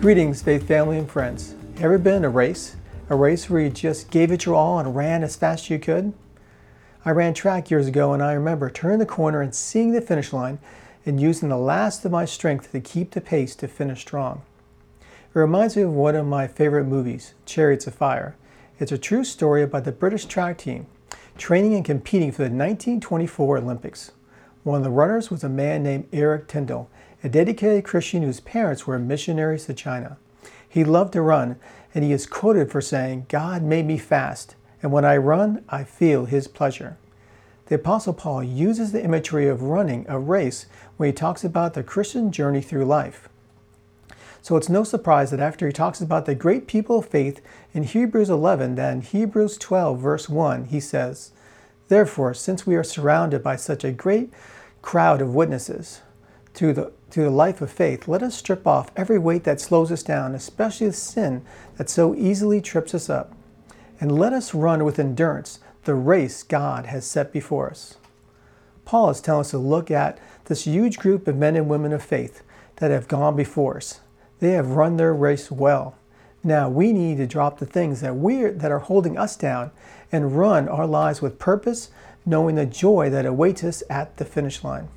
[0.00, 1.54] Greetings, faith family and friends.
[1.76, 2.74] Ever been in a race?
[3.10, 5.78] A race where you just gave it your all and ran as fast as you
[5.78, 6.14] could?
[7.04, 10.32] I ran track years ago and I remember turning the corner and seeing the finish
[10.32, 10.58] line
[11.04, 14.40] and using the last of my strength to keep the pace to finish strong.
[15.02, 18.36] It reminds me of one of my favorite movies, Chariots of Fire.
[18.78, 20.86] It's a true story about the British track team
[21.36, 24.12] training and competing for the 1924 Olympics.
[24.62, 26.88] One of the runners was a man named Eric Liddell,
[27.22, 30.16] a dedicated Christian whose parents were missionaries to China.
[30.66, 31.56] He loved to run,
[31.94, 35.84] and he is quoted for saying, God made me fast, and when I run, I
[35.84, 36.96] feel his pleasure.
[37.66, 41.82] The Apostle Paul uses the imagery of running a race when he talks about the
[41.82, 43.28] Christian journey through life.
[44.42, 47.40] So it's no surprise that after he talks about the great people of faith
[47.74, 51.32] in Hebrews 11, then Hebrews 12, verse 1, he says,
[51.88, 54.32] Therefore, since we are surrounded by such a great
[54.80, 56.00] crowd of witnesses
[56.54, 59.92] to the, to the life of faith, let us strip off every weight that slows
[59.92, 61.42] us down, especially the sin
[61.76, 63.32] that so easily trips us up.
[64.00, 67.96] And let us run with endurance the race God has set before us.
[68.84, 72.02] Paul is telling us to look at this huge group of men and women of
[72.02, 72.42] faith
[72.76, 74.00] that have gone before us
[74.40, 75.94] they have run their race well.
[76.42, 79.70] Now we need to drop the things that we that are holding us down
[80.10, 81.90] and run our lives with purpose,
[82.26, 84.88] knowing the joy that awaits us at the finish line.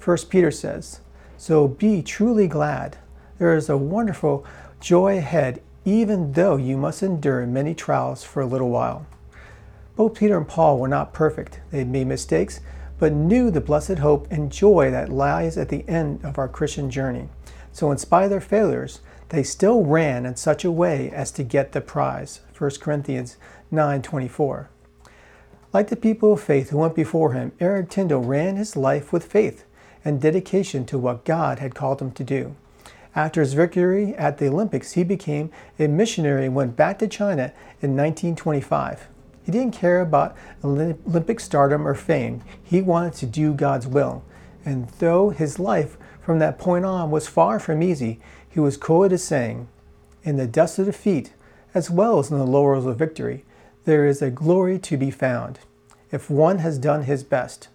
[0.00, 1.00] First Peter says,
[1.36, 2.96] "So be truly glad.
[3.38, 4.46] There is a wonderful
[4.80, 9.04] joy ahead, even though you must endure many trials for a little while."
[9.96, 11.60] Both Peter and Paul were not perfect.
[11.70, 12.60] They made mistakes,
[12.98, 16.88] but knew the blessed hope and joy that lies at the end of our Christian
[16.88, 17.28] journey.
[17.70, 21.42] So, in spite of their failures, they still ran in such a way as to
[21.42, 22.40] get the prize.
[22.54, 23.36] 1 Corinthians
[23.70, 24.70] 9:24.
[25.74, 29.24] Like the people of faith who went before him, Eric Liddell ran his life with
[29.24, 29.64] faith
[30.04, 32.56] and dedication to what God had called him to do.
[33.14, 37.52] After his victory at the Olympics, he became a missionary and went back to China
[37.82, 39.08] in 1925.
[39.42, 42.42] He didn't care about Olympic stardom or fame.
[42.62, 44.22] He wanted to do God's will.
[44.64, 49.14] And though his life from that point on was far from easy, he was quoted
[49.14, 49.68] as saying,
[50.22, 51.32] In the dust of defeat,
[51.74, 53.44] as well as in the laurels of victory,
[53.84, 55.58] there is a glory to be found,
[56.12, 57.68] if one has done his best.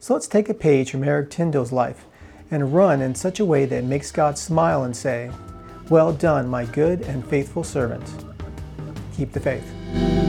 [0.00, 2.06] So let's take a page from Eric Liddell's life
[2.52, 5.30] and run in such a way that makes God smile and say,
[5.90, 8.06] Well done, my good and faithful servant.
[9.16, 10.27] Keep the faith.